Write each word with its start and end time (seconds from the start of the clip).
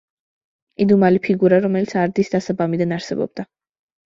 იდუმალი 0.85 1.21
ფიგურა, 1.27 1.59
რომელიც 1.67 1.93
არდის 2.05 2.33
დასაბამიდან 2.37 2.97
არსებობდა. 2.99 3.47